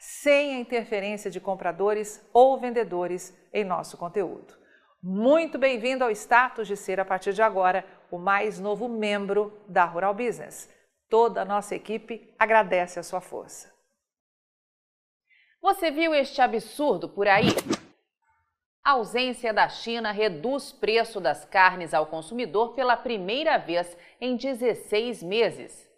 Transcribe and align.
sem 0.00 0.54
a 0.54 0.58
interferência 0.58 1.30
de 1.30 1.38
compradores 1.38 2.26
ou 2.32 2.58
vendedores 2.58 3.36
em 3.52 3.62
nosso 3.62 3.98
conteúdo. 3.98 4.58
Muito 5.02 5.58
bem-vindo 5.58 6.02
ao 6.02 6.10
status 6.10 6.66
de 6.66 6.74
ser, 6.74 6.98
a 6.98 7.04
partir 7.04 7.34
de 7.34 7.42
agora, 7.42 7.84
o 8.10 8.18
mais 8.18 8.58
novo 8.58 8.88
membro 8.88 9.62
da 9.68 9.84
Rural 9.84 10.14
Business. 10.14 10.70
Toda 11.10 11.42
a 11.42 11.44
nossa 11.44 11.74
equipe 11.74 12.34
agradece 12.38 12.98
a 12.98 13.02
sua 13.02 13.20
força. 13.20 13.70
Você 15.60 15.90
viu 15.90 16.14
este 16.14 16.40
absurdo 16.40 17.06
por 17.06 17.28
aí? 17.28 17.50
A 18.82 18.92
ausência 18.92 19.52
da 19.52 19.68
China 19.68 20.10
reduz 20.12 20.72
preço 20.72 21.20
das 21.20 21.44
carnes 21.44 21.92
ao 21.92 22.06
consumidor 22.06 22.72
pela 22.74 22.96
primeira 22.96 23.58
vez 23.58 23.94
em 24.18 24.34
16 24.34 25.22
meses. 25.22 25.90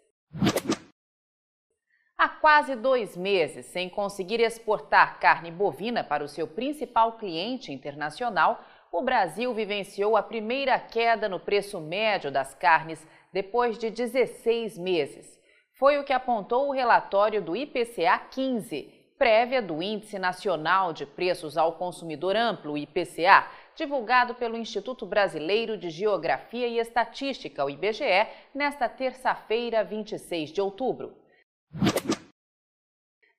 Há 2.23 2.29
quase 2.29 2.73
dois 2.77 3.17
meses, 3.17 3.65
sem 3.65 3.89
conseguir 3.89 4.39
exportar 4.39 5.19
carne 5.19 5.51
bovina 5.51 6.05
para 6.05 6.23
o 6.23 6.27
seu 6.29 6.47
principal 6.47 7.17
cliente 7.17 7.69
internacional, 7.69 8.63
o 8.89 9.01
Brasil 9.01 9.53
vivenciou 9.53 10.15
a 10.15 10.23
primeira 10.23 10.79
queda 10.79 11.27
no 11.27 11.37
preço 11.37 11.81
médio 11.81 12.31
das 12.31 12.55
carnes 12.55 13.05
depois 13.33 13.77
de 13.77 13.89
16 13.89 14.77
meses. 14.77 15.37
Foi 15.73 15.99
o 15.99 16.05
que 16.05 16.13
apontou 16.13 16.69
o 16.69 16.71
relatório 16.71 17.41
do 17.41 17.57
IPCA 17.57 18.17
15, 18.31 18.83
prévia 19.19 19.61
do 19.61 19.83
Índice 19.83 20.17
Nacional 20.17 20.93
de 20.93 21.05
Preços 21.05 21.57
ao 21.57 21.73
Consumidor 21.73 22.37
Amplo, 22.37 22.77
IPCA, 22.77 23.45
divulgado 23.75 24.33
pelo 24.35 24.55
Instituto 24.55 25.05
Brasileiro 25.05 25.77
de 25.77 25.89
Geografia 25.89 26.67
e 26.67 26.79
Estatística, 26.79 27.65
o 27.65 27.69
IBGE, 27.69 28.27
nesta 28.55 28.87
terça-feira, 28.87 29.83
26 29.83 30.51
de 30.51 30.61
outubro. 30.61 31.21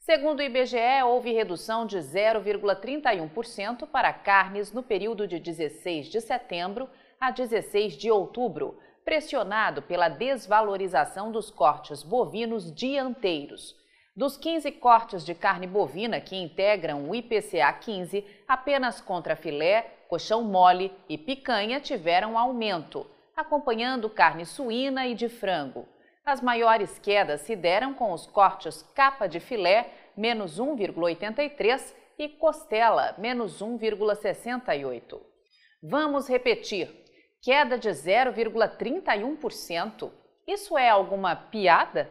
Segundo 0.04 0.40
o 0.40 0.42
IBGE, 0.42 1.02
houve 1.06 1.32
redução 1.32 1.86
de 1.86 1.96
0,31% 1.96 3.86
para 3.86 4.12
carnes 4.12 4.70
no 4.70 4.82
período 4.82 5.26
de 5.26 5.38
16 5.38 6.08
de 6.08 6.20
setembro 6.20 6.90
a 7.18 7.30
16 7.30 7.96
de 7.96 8.10
outubro, 8.10 8.78
pressionado 9.02 9.80
pela 9.80 10.10
desvalorização 10.10 11.32
dos 11.32 11.50
cortes 11.50 12.02
bovinos 12.02 12.70
dianteiros. 12.70 13.74
Dos 14.14 14.36
15 14.36 14.72
cortes 14.72 15.24
de 15.24 15.34
carne 15.34 15.66
bovina 15.66 16.20
que 16.20 16.36
integram 16.36 17.08
o 17.08 17.14
IPCA 17.14 17.72
15, 17.72 18.26
apenas 18.46 19.00
contra 19.00 19.34
filé, 19.34 20.00
coxão 20.06 20.42
mole 20.42 20.92
e 21.08 21.16
picanha 21.16 21.80
tiveram 21.80 22.36
aumento, 22.36 23.06
acompanhando 23.34 24.10
carne 24.10 24.44
suína 24.44 25.06
e 25.06 25.14
de 25.14 25.30
frango. 25.30 25.88
As 26.24 26.40
maiores 26.40 26.98
quedas 26.98 27.42
se 27.42 27.54
deram 27.54 27.92
com 27.92 28.10
os 28.10 28.26
cortes 28.26 28.82
capa 28.94 29.26
de 29.26 29.40
filé, 29.40 29.92
menos 30.16 30.58
1,83, 30.58 31.94
e 32.18 32.28
costela, 32.28 33.14
menos 33.18 33.60
1,68. 33.60 35.20
Vamos 35.82 36.26
repetir: 36.28 36.88
queda 37.42 37.76
de 37.76 37.90
0,31%. 37.90 40.10
Isso 40.46 40.78
é 40.78 40.88
alguma 40.88 41.36
piada? 41.36 42.10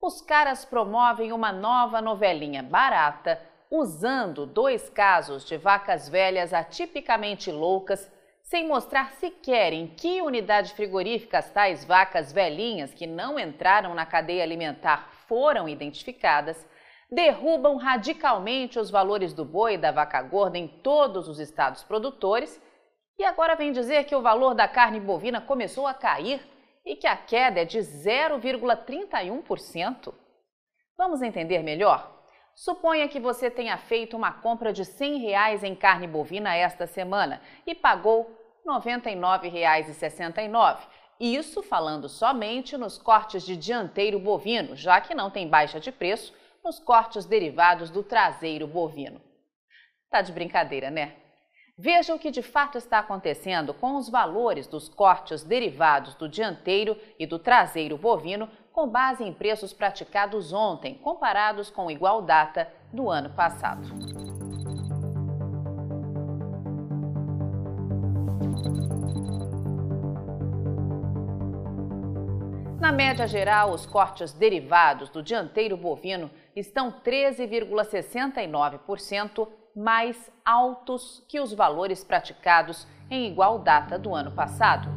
Os 0.00 0.22
caras 0.22 0.64
promovem 0.64 1.32
uma 1.32 1.52
nova 1.52 2.00
novelinha 2.00 2.62
barata, 2.62 3.38
usando 3.70 4.46
dois 4.46 4.88
casos 4.88 5.44
de 5.44 5.58
vacas 5.58 6.08
velhas 6.08 6.54
atipicamente 6.54 7.52
loucas 7.52 8.10
sem 8.50 8.66
mostrar 8.66 9.12
sequer 9.12 9.72
em 9.72 9.86
que 9.86 10.20
unidade 10.20 10.74
frigorífica 10.74 11.38
as 11.38 11.48
tais 11.52 11.84
vacas 11.84 12.32
velhinhas 12.32 12.92
que 12.92 13.06
não 13.06 13.38
entraram 13.38 13.94
na 13.94 14.04
cadeia 14.04 14.42
alimentar 14.42 15.08
foram 15.28 15.68
identificadas, 15.68 16.66
derrubam 17.08 17.76
radicalmente 17.76 18.76
os 18.76 18.90
valores 18.90 19.32
do 19.32 19.44
boi 19.44 19.74
e 19.74 19.78
da 19.78 19.92
vaca 19.92 20.20
gorda 20.20 20.58
em 20.58 20.66
todos 20.66 21.28
os 21.28 21.38
estados 21.38 21.84
produtores 21.84 22.60
e 23.16 23.24
agora 23.24 23.54
vem 23.54 23.70
dizer 23.70 24.02
que 24.02 24.16
o 24.16 24.22
valor 24.22 24.52
da 24.52 24.66
carne 24.66 24.98
bovina 24.98 25.40
começou 25.40 25.86
a 25.86 25.94
cair 25.94 26.44
e 26.84 26.96
que 26.96 27.06
a 27.06 27.16
queda 27.16 27.60
é 27.60 27.64
de 27.64 27.78
0,31%. 27.78 30.12
Vamos 30.98 31.22
entender 31.22 31.62
melhor? 31.62 32.18
Suponha 32.56 33.06
que 33.06 33.20
você 33.20 33.48
tenha 33.48 33.78
feito 33.78 34.16
uma 34.16 34.32
compra 34.32 34.72
de 34.72 34.84
100 34.84 35.18
reais 35.18 35.62
em 35.62 35.76
carne 35.76 36.08
bovina 36.08 36.56
esta 36.56 36.88
semana 36.88 37.40
e 37.64 37.76
pagou 37.76 38.39
R$ 38.64 38.72
99,69. 38.72 40.78
Isso 41.18 41.62
falando 41.62 42.08
somente 42.08 42.76
nos 42.76 42.96
cortes 42.96 43.44
de 43.44 43.56
dianteiro 43.56 44.18
bovino, 44.18 44.74
já 44.74 45.00
que 45.00 45.14
não 45.14 45.30
tem 45.30 45.48
baixa 45.48 45.78
de 45.78 45.92
preço 45.92 46.32
nos 46.64 46.78
cortes 46.78 47.26
derivados 47.26 47.90
do 47.90 48.02
traseiro 48.02 48.66
bovino. 48.66 49.20
Tá 50.10 50.22
de 50.22 50.32
brincadeira, 50.32 50.90
né? 50.90 51.20
Veja 51.82 52.14
o 52.14 52.18
que 52.18 52.30
de 52.30 52.42
fato 52.42 52.76
está 52.76 52.98
acontecendo 52.98 53.72
com 53.72 53.96
os 53.96 54.08
valores 54.08 54.66
dos 54.66 54.88
cortes 54.88 55.42
derivados 55.42 56.14
do 56.14 56.28
dianteiro 56.28 56.96
e 57.18 57.26
do 57.26 57.38
traseiro 57.38 57.96
bovino 57.96 58.48
com 58.72 58.86
base 58.86 59.24
em 59.24 59.32
preços 59.32 59.72
praticados 59.72 60.52
ontem, 60.52 60.94
comparados 60.94 61.70
com 61.70 61.90
igual 61.90 62.22
data 62.22 62.70
do 62.92 63.08
ano 63.08 63.30
passado. 63.30 63.88
Na 72.80 72.90
média 72.90 73.28
geral, 73.28 73.70
os 73.72 73.84
cortes 73.84 74.32
derivados 74.32 75.10
do 75.10 75.22
dianteiro 75.22 75.76
bovino 75.76 76.30
estão 76.56 76.90
13,69% 76.90 79.46
mais 79.76 80.16
altos 80.42 81.22
que 81.28 81.38
os 81.38 81.52
valores 81.52 82.02
praticados 82.02 82.86
em 83.10 83.26
igual 83.26 83.58
data 83.58 83.98
do 83.98 84.14
ano 84.14 84.32
passado. 84.32 84.88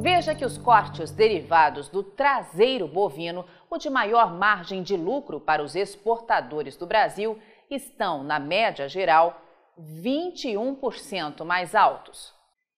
Veja 0.00 0.36
que 0.36 0.44
os 0.44 0.56
cortes 0.56 1.10
derivados 1.10 1.88
do 1.88 2.02
traseiro 2.02 2.86
bovino, 2.86 3.44
o 3.68 3.76
de 3.76 3.90
maior 3.90 4.32
margem 4.32 4.84
de 4.84 4.96
lucro 4.96 5.40
para 5.40 5.62
os 5.62 5.74
exportadores 5.74 6.76
do 6.76 6.86
Brasil, 6.86 7.36
estão, 7.74 8.22
na 8.22 8.38
média 8.38 8.88
geral, 8.88 9.40
21% 9.78 11.44
mais 11.44 11.74
altos. 11.74 12.34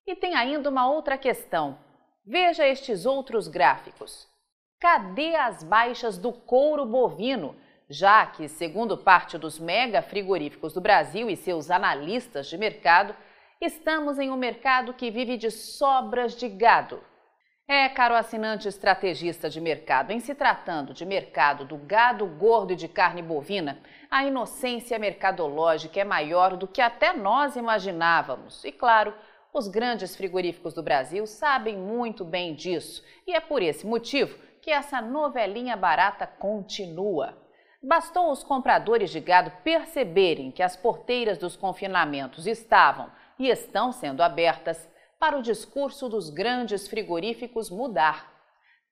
E 0.07 0.15
tem 0.15 0.35
ainda 0.35 0.69
uma 0.69 0.89
outra 0.89 1.17
questão. 1.17 1.77
Veja 2.25 2.67
estes 2.67 3.05
outros 3.05 3.47
gráficos. 3.47 4.27
Cadê 4.79 5.35
as 5.35 5.63
baixas 5.63 6.17
do 6.17 6.31
couro 6.31 6.85
bovino? 6.85 7.55
Já 7.89 8.25
que, 8.25 8.47
segundo 8.47 8.97
parte 8.97 9.37
dos 9.37 9.59
mega 9.59 10.01
frigoríficos 10.01 10.73
do 10.73 10.81
Brasil 10.81 11.29
e 11.29 11.35
seus 11.35 11.69
analistas 11.69 12.47
de 12.47 12.57
mercado, 12.57 13.15
estamos 13.61 14.17
em 14.17 14.31
um 14.31 14.37
mercado 14.37 14.93
que 14.93 15.11
vive 15.11 15.37
de 15.37 15.51
sobras 15.51 16.35
de 16.35 16.49
gado. 16.49 17.03
É, 17.67 17.89
caro 17.89 18.13
assinante 18.13 18.67
estrategista 18.67 19.49
de 19.49 19.59
mercado, 19.59 20.11
em 20.11 20.19
se 20.19 20.35
tratando 20.35 20.93
de 20.93 21.03
mercado 21.03 21.65
do 21.65 21.77
gado 21.77 22.23
gordo 22.27 22.73
e 22.73 22.75
de 22.75 22.87
carne 22.87 23.23
bovina, 23.23 23.79
a 24.09 24.23
inocência 24.23 24.99
mercadológica 24.99 25.99
é 25.99 26.03
maior 26.03 26.57
do 26.57 26.67
que 26.67 26.79
até 26.79 27.11
nós 27.11 27.55
imaginávamos. 27.55 28.63
E 28.63 28.71
claro, 28.71 29.15
os 29.51 29.67
grandes 29.67 30.15
frigoríficos 30.15 30.75
do 30.75 30.83
Brasil 30.83 31.25
sabem 31.25 31.75
muito 31.75 32.23
bem 32.23 32.53
disso. 32.53 33.03
E 33.25 33.33
é 33.33 33.39
por 33.39 33.63
esse 33.63 33.87
motivo 33.87 34.37
que 34.61 34.69
essa 34.69 35.01
novelinha 35.01 35.75
barata 35.75 36.27
continua. 36.27 37.35
Bastou 37.81 38.31
os 38.31 38.43
compradores 38.43 39.09
de 39.09 39.19
gado 39.19 39.51
perceberem 39.63 40.51
que 40.51 40.61
as 40.61 40.75
porteiras 40.75 41.39
dos 41.39 41.55
confinamentos 41.55 42.45
estavam 42.45 43.09
e 43.39 43.49
estão 43.49 43.91
sendo 43.91 44.21
abertas 44.21 44.87
para 45.25 45.39
o 45.39 45.41
discurso 45.41 46.07
dos 46.07 46.29
grandes 46.29 46.87
frigoríficos 46.87 47.71
mudar. 47.71 48.31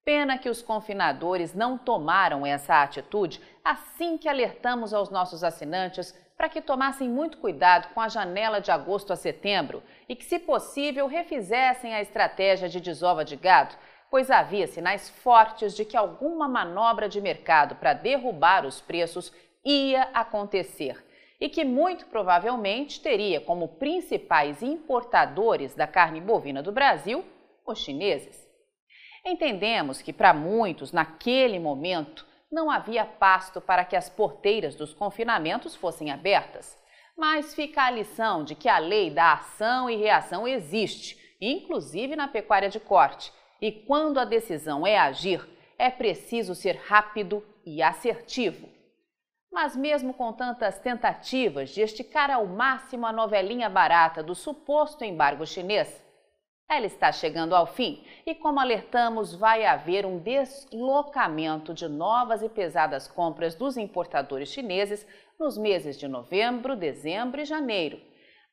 Pena 0.04 0.36
que 0.36 0.50
os 0.50 0.64
confinadores 0.64 1.54
não 1.54 1.78
tomaram 1.78 2.44
essa 2.44 2.82
atitude 2.82 3.40
assim 3.64 4.18
que 4.18 4.28
alertamos 4.28 4.96
aos 4.96 5.12
nossos 5.12 5.44
assinantes 5.44 6.12
para 6.36 6.50
que 6.50 6.60
tomassem 6.60 7.08
muito 7.08 7.38
cuidado 7.38 7.94
com 7.94 8.02
a 8.02 8.10
janela 8.10 8.60
de 8.60 8.72
agosto 8.72 9.14
a 9.14 9.16
setembro 9.16 9.84
e 10.10 10.16
que, 10.16 10.26
se 10.26 10.40
possível, 10.40 11.06
refizessem 11.06 11.94
a 11.94 12.02
estratégia 12.02 12.68
de 12.68 12.82
desova 12.82 13.24
de 13.24 13.36
gado, 13.36 13.76
pois 14.10 14.32
havia 14.32 14.66
sinais 14.66 15.12
fortes 15.12 15.76
de 15.76 15.86
que 15.86 15.96
alguma 15.96 16.48
manobra 16.48 17.08
de 17.08 17.22
mercado 17.22 17.76
para 17.76 17.94
derrubar 17.94 18.66
os 18.66 18.82
preços 18.82 19.32
ia 19.64 20.10
acontecer 20.16 20.98
e 21.44 21.50
que 21.50 21.66
muito 21.66 22.06
provavelmente 22.06 23.02
teria 23.02 23.42
como 23.42 23.68
principais 23.68 24.64
importadores 24.64 25.76
da 25.76 25.86
carne 25.86 26.22
bovina 26.22 26.64
do 26.64 26.72
Brasil 26.72 27.22
os 27.68 27.80
chineses. 27.80 28.48
Entendemos 29.26 30.02
que 30.02 30.14
para 30.14 30.34
muitos, 30.34 30.94
naquele 30.94 31.60
momento, 31.60 32.26
não 32.50 32.72
havia 32.72 33.04
pasto 33.04 33.60
para 33.60 33.84
que 33.84 33.94
as 33.94 34.08
porteiras 34.08 34.74
dos 34.74 34.94
confinamentos 34.94 35.76
fossem 35.76 36.12
abertas. 36.12 36.82
Mas 37.18 37.54
fica 37.54 37.84
a 37.84 37.92
lição 37.92 38.46
de 38.46 38.56
que 38.56 38.70
a 38.70 38.78
lei 38.78 39.10
da 39.12 39.34
ação 39.34 39.90
e 39.90 39.98
reação 39.98 40.48
existe, 40.48 41.18
inclusive 41.42 42.16
na 42.16 42.30
pecuária 42.30 42.70
de 42.70 42.80
corte. 42.80 43.34
E 43.62 43.70
quando 43.70 44.18
a 44.18 44.24
decisão 44.24 44.88
é 44.88 44.98
agir, 44.98 45.46
é 45.78 45.90
preciso 45.90 46.56
ser 46.56 46.78
rápido 46.78 47.46
e 47.66 47.84
assertivo. 47.84 48.70
Mas, 49.54 49.76
mesmo 49.76 50.16
com 50.16 50.34
tantas 50.34 50.80
tentativas 50.80 51.70
de 51.70 51.82
esticar 51.82 52.32
ao 52.32 52.48
máximo 52.48 53.06
a 53.06 53.14
novelinha 53.14 53.70
barata 53.70 54.24
do 54.24 54.34
suposto 54.34 55.06
embargo 55.06 55.46
chinês, 55.46 56.04
ela 56.68 56.88
está 56.88 57.12
chegando 57.12 57.56
ao 57.56 57.68
fim 57.68 58.04
e, 58.26 58.34
como 58.34 58.60
alertamos, 58.60 59.36
vai 59.36 59.64
haver 59.64 60.08
um 60.08 60.18
deslocamento 60.18 61.72
de 61.72 61.88
novas 61.88 62.42
e 62.42 62.50
pesadas 62.50 63.08
compras 63.08 63.54
dos 63.54 63.78
importadores 63.78 64.50
chineses 64.50 65.06
nos 65.40 65.56
meses 65.56 66.00
de 66.00 66.08
novembro, 66.08 66.76
dezembro 66.76 67.40
e 67.40 67.46
janeiro. 67.46 68.02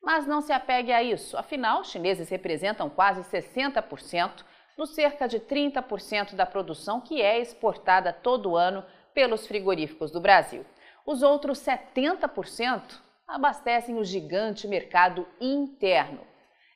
Mas 0.03 0.27
não 0.27 0.39
se 0.39 0.53
apegue 0.53 0.91
a 0.91 1.01
isso, 1.01 1.35
afinal, 1.35 1.83
chineses 1.83 2.29
representam 2.29 2.91
quase 2.91 3.21
60% 3.23 4.45
dos 4.77 4.93
cerca 4.93 5.27
de 5.27 5.39
30% 5.39 6.35
da 6.35 6.45
produção 6.45 7.01
que 7.01 7.23
é 7.23 7.39
exportada 7.39 8.13
todo 8.13 8.55
ano 8.55 8.85
pelos 9.15 9.47
frigoríficos 9.47 10.11
do 10.11 10.21
Brasil. 10.21 10.63
Os 11.05 11.23
outros 11.23 11.59
70% 11.59 12.99
abastecem 13.27 13.97
o 13.97 14.03
gigante 14.03 14.67
mercado 14.67 15.27
interno. 15.39 16.21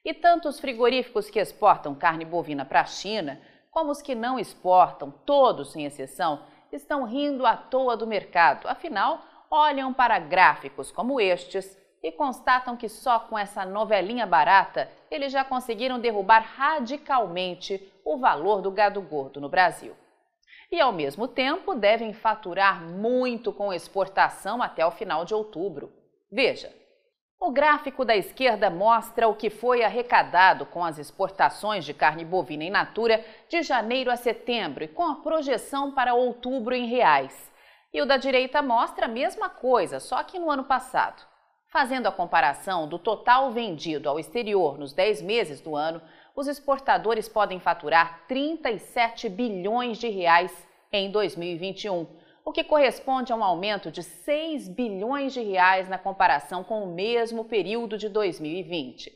E 0.04 0.14
tanto 0.14 0.48
os 0.48 0.60
frigoríficos 0.60 1.30
que 1.30 1.40
exportam 1.40 1.96
carne 1.96 2.26
bovina 2.26 2.64
para 2.64 2.82
a 2.82 2.86
China, 2.86 3.42
como 3.72 3.92
os 3.92 4.02
que 4.02 4.16
não 4.16 4.40
exportam, 4.40 5.12
todos 5.26 5.72
sem 5.72 5.86
exceção, 5.86 6.42
estão 6.72 7.04
rindo 7.04 7.46
à 7.46 7.56
toa 7.56 7.98
do 7.98 8.08
mercado. 8.08 8.68
Afinal, 8.68 9.22
olham 9.50 9.94
para 9.94 10.20
gráficos 10.20 10.92
como 10.92 11.20
estes 11.20 11.78
e 12.02 12.12
constatam 12.12 12.78
que 12.78 12.88
só 12.88 13.20
com 13.20 13.38
essa 13.38 13.66
novelinha 13.66 14.26
barata 14.26 14.90
eles 15.10 15.32
já 15.32 15.44
conseguiram 15.44 16.00
derrubar 16.00 16.42
radicalmente 16.56 17.92
o 18.04 18.18
valor 18.18 18.62
do 18.62 18.70
gado 18.72 19.02
gordo 19.02 19.42
no 19.42 19.50
Brasil. 19.50 19.96
E 20.76 20.82
ao 20.82 20.92
mesmo 20.92 21.26
tempo 21.26 21.74
devem 21.74 22.12
faturar 22.12 22.82
muito 22.82 23.54
com 23.54 23.72
exportação 23.72 24.62
até 24.62 24.86
o 24.86 24.92
final 24.92 25.24
de 25.24 25.34
outubro. 25.34 25.90
Veja, 26.30 26.70
o 27.40 27.50
gráfico 27.50 28.04
da 28.04 28.14
esquerda 28.14 28.70
mostra 28.70 29.26
o 29.30 29.36
que 29.36 29.50
foi 29.50 29.86
arrecadado 29.86 30.66
com 30.66 30.84
as 30.84 30.98
exportações 30.98 31.86
de 31.86 31.94
carne 31.94 32.26
bovina 32.26 32.66
in 32.66 32.72
natura 32.72 33.24
de 33.48 33.64
janeiro 33.64 34.12
a 34.12 34.18
setembro 34.18 34.84
e 34.84 34.90
com 34.90 35.04
a 35.04 35.16
projeção 35.16 35.94
para 35.94 36.14
outubro 36.14 36.76
em 36.76 36.88
reais. 36.88 37.50
E 37.94 38.02
o 38.02 38.06
da 38.06 38.18
direita 38.18 38.62
mostra 38.62 39.06
a 39.06 39.08
mesma 39.10 39.48
coisa, 39.48 40.02
só 40.02 40.22
que 40.24 40.38
no 40.38 40.52
ano 40.52 40.66
passado. 40.66 41.26
Fazendo 41.70 42.08
a 42.08 42.12
comparação 42.12 42.86
do 42.86 43.00
total 43.00 43.50
vendido 43.50 44.10
ao 44.10 44.20
exterior 44.20 44.78
nos 44.78 44.92
10 44.92 45.22
meses 45.22 45.62
do 45.62 45.74
ano, 45.74 46.02
os 46.36 46.48
exportadores 46.48 47.30
podem 47.30 47.60
faturar 47.60 48.26
37 48.28 49.30
bilhões 49.30 49.98
de 49.98 50.10
reais 50.10 50.52
em 50.92 51.10
2021 51.12 52.08
o 52.46 52.52
que 52.52 52.64
corresponde 52.64 53.34
a 53.34 53.36
um 53.36 53.44
aumento 53.44 53.92
de 53.92 54.04
6 54.04 54.70
bilhões 54.70 55.34
de 55.34 55.42
reais 55.42 55.90
na 55.90 55.98
comparação 55.98 56.64
com 56.64 56.84
o 56.84 56.94
mesmo 56.94 57.44
período 57.44 57.98
de 57.98 58.08
2020. 58.08 59.12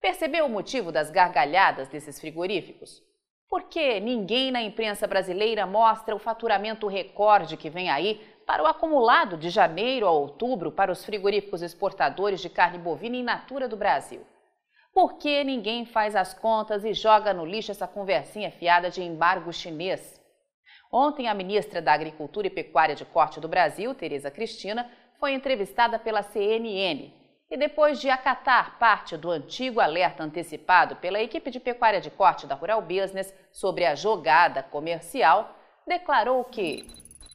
Percebeu 0.00 0.46
o 0.46 0.50
motivo 0.50 0.90
das 0.90 1.08
gargalhadas 1.08 1.86
desses 1.86 2.20
frigoríficos? 2.20 3.00
Porque 3.48 4.00
ninguém 4.00 4.50
na 4.50 4.60
imprensa 4.60 5.06
brasileira 5.06 5.64
mostra 5.64 6.16
o 6.16 6.18
faturamento 6.18 6.88
recorde 6.88 7.56
que 7.56 7.70
vem 7.70 7.88
aí 7.88 8.20
para 8.44 8.64
o 8.64 8.66
acumulado 8.66 9.36
de 9.36 9.48
janeiro 9.48 10.04
a 10.04 10.10
outubro 10.10 10.72
para 10.72 10.90
os 10.90 11.04
frigoríficos 11.04 11.62
exportadores 11.62 12.40
de 12.40 12.50
carne 12.50 12.78
bovina 12.78 13.16
in 13.16 13.22
natura 13.22 13.68
do 13.68 13.76
Brasil. 13.76 14.26
Por 14.96 15.18
que 15.18 15.44
ninguém 15.44 15.84
faz 15.84 16.16
as 16.16 16.32
contas 16.32 16.82
e 16.82 16.94
joga 16.94 17.34
no 17.34 17.44
lixo 17.44 17.70
essa 17.70 17.86
conversinha 17.86 18.50
fiada 18.50 18.88
de 18.88 19.02
embargo 19.02 19.52
chinês? 19.52 20.18
Ontem, 20.90 21.28
a 21.28 21.34
ministra 21.34 21.82
da 21.82 21.92
Agricultura 21.92 22.46
e 22.46 22.50
Pecuária 22.50 22.94
de 22.94 23.04
Corte 23.04 23.38
do 23.38 23.46
Brasil, 23.46 23.94
Tereza 23.94 24.30
Cristina, 24.30 24.90
foi 25.20 25.34
entrevistada 25.34 25.98
pela 25.98 26.22
CNN 26.22 27.12
e, 27.50 27.58
depois 27.58 28.00
de 28.00 28.08
acatar 28.08 28.78
parte 28.78 29.18
do 29.18 29.30
antigo 29.30 29.80
alerta 29.80 30.24
antecipado 30.24 30.96
pela 30.96 31.20
equipe 31.20 31.50
de 31.50 31.60
pecuária 31.60 32.00
de 32.00 32.10
corte 32.10 32.46
da 32.46 32.54
Rural 32.54 32.80
Business 32.80 33.34
sobre 33.52 33.84
a 33.84 33.94
jogada 33.94 34.62
comercial, 34.62 35.54
declarou 35.86 36.42
que 36.42 36.86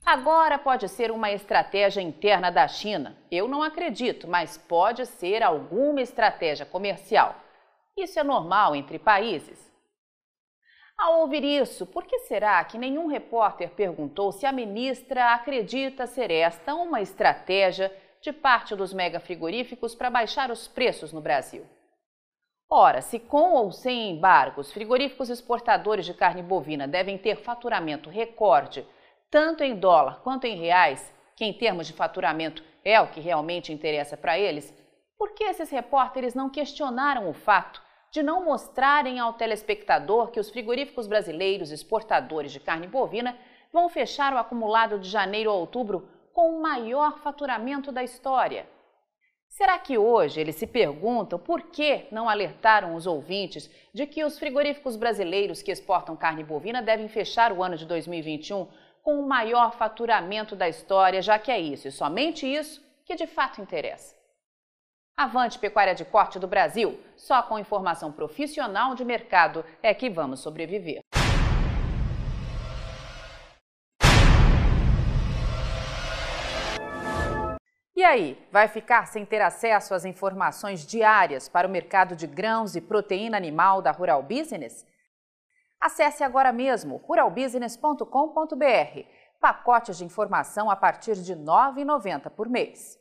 agora 0.03 0.57
pode 0.57 0.89
ser 0.89 1.11
uma 1.11 1.31
estratégia 1.31 2.01
interna 2.01 2.49
da 2.49 2.67
China. 2.67 3.15
Eu 3.29 3.47
não 3.47 3.61
acredito, 3.61 4.27
mas 4.27 4.57
pode 4.57 5.05
ser 5.05 5.43
alguma 5.43 6.01
estratégia 6.01 6.65
comercial. 6.65 7.35
Isso 7.97 8.19
é 8.19 8.23
normal 8.23 8.75
entre 8.75 8.97
países. 8.97 9.71
Ao 10.97 11.21
ouvir 11.21 11.43
isso, 11.43 11.85
por 11.85 12.05
que 12.05 12.19
será 12.19 12.63
que 12.63 12.77
nenhum 12.77 13.07
repórter 13.07 13.71
perguntou 13.71 14.31
se 14.31 14.45
a 14.45 14.51
ministra 14.51 15.33
acredita 15.33 16.05
ser 16.05 16.29
esta 16.29 16.75
uma 16.75 17.01
estratégia 17.01 17.91
de 18.21 18.31
parte 18.31 18.75
dos 18.75 18.93
megafrigoríficos 18.93 19.95
para 19.95 20.11
baixar 20.11 20.51
os 20.51 20.67
preços 20.67 21.11
no 21.11 21.19
Brasil? 21.19 21.65
Ora, 22.69 23.01
se 23.01 23.19
com 23.19 23.53
ou 23.53 23.71
sem 23.71 24.11
embargos, 24.11 24.71
frigoríficos 24.71 25.29
exportadores 25.29 26.05
de 26.05 26.13
carne 26.13 26.41
bovina 26.41 26.87
devem 26.87 27.17
ter 27.17 27.37
faturamento 27.37 28.09
recorde, 28.09 28.87
tanto 29.29 29.63
em 29.63 29.75
dólar 29.75 30.21
quanto 30.23 30.45
em 30.45 30.55
reais, 30.55 31.13
que 31.35 31.43
em 31.43 31.51
termos 31.51 31.87
de 31.87 31.93
faturamento 31.93 32.63
é 32.85 33.01
o 33.01 33.07
que 33.07 33.19
realmente 33.19 33.73
interessa 33.73 34.15
para 34.15 34.37
eles, 34.37 34.71
por 35.21 35.33
que 35.33 35.43
esses 35.43 35.69
repórteres 35.69 36.33
não 36.33 36.49
questionaram 36.49 37.29
o 37.29 37.33
fato 37.33 37.79
de 38.09 38.23
não 38.23 38.43
mostrarem 38.43 39.19
ao 39.19 39.33
telespectador 39.33 40.31
que 40.31 40.39
os 40.39 40.49
frigoríficos 40.49 41.05
brasileiros 41.05 41.69
exportadores 41.69 42.51
de 42.51 42.59
carne 42.59 42.87
bovina 42.87 43.37
vão 43.71 43.87
fechar 43.87 44.33
o 44.33 44.39
acumulado 44.39 44.97
de 44.97 45.07
janeiro 45.07 45.51
a 45.51 45.53
outubro 45.53 46.09
com 46.33 46.49
o 46.49 46.59
maior 46.59 47.19
faturamento 47.19 47.91
da 47.91 48.03
história. 48.03 48.67
Será 49.47 49.77
que 49.77 49.95
hoje 49.95 50.41
eles 50.41 50.55
se 50.55 50.65
perguntam 50.65 51.37
por 51.37 51.61
que 51.67 52.07
não 52.11 52.27
alertaram 52.27 52.95
os 52.95 53.05
ouvintes 53.05 53.69
de 53.93 54.07
que 54.07 54.23
os 54.23 54.39
frigoríficos 54.39 54.95
brasileiros 54.95 55.61
que 55.61 55.71
exportam 55.71 56.17
carne 56.17 56.43
bovina 56.43 56.81
devem 56.81 57.07
fechar 57.07 57.51
o 57.51 57.61
ano 57.61 57.77
de 57.77 57.85
2021 57.85 58.67
com 59.03 59.19
o 59.19 59.27
maior 59.27 59.73
faturamento 59.73 60.55
da 60.55 60.67
história, 60.67 61.21
já 61.21 61.37
que 61.37 61.51
é 61.51 61.59
isso 61.59 61.87
e 61.87 61.91
somente 61.91 62.51
isso 62.51 62.83
que 63.05 63.13
de 63.13 63.27
fato 63.27 63.61
interessa? 63.61 64.19
Avante 65.17 65.59
Pecuária 65.59 65.93
de 65.93 66.03
Corte 66.03 66.39
do 66.39 66.47
Brasil. 66.47 66.99
Só 67.15 67.43
com 67.43 67.59
informação 67.59 68.11
profissional 68.11 68.95
de 68.95 69.05
mercado 69.05 69.63
é 69.83 69.93
que 69.93 70.09
vamos 70.09 70.39
sobreviver. 70.39 71.01
E 77.95 78.03
aí, 78.03 78.47
vai 78.51 78.67
ficar 78.67 79.05
sem 79.05 79.23
ter 79.23 79.41
acesso 79.41 79.93
às 79.93 80.05
informações 80.05 80.87
diárias 80.87 81.47
para 81.47 81.67
o 81.67 81.71
mercado 81.71 82.15
de 82.15 82.25
grãos 82.25 82.75
e 82.75 82.81
proteína 82.81 83.37
animal 83.37 83.79
da 83.79 83.91
Rural 83.91 84.23
Business? 84.23 84.87
Acesse 85.79 86.23
agora 86.23 86.51
mesmo 86.51 86.97
ruralbusiness.com.br. 86.97 88.99
Pacotes 89.39 89.97
de 89.97 90.03
informação 90.03 90.69
a 90.69 90.75
partir 90.75 91.15
de 91.15 91.33
R$ 91.33 91.41
9,90 91.41 92.29
por 92.31 92.49
mês. 92.49 93.00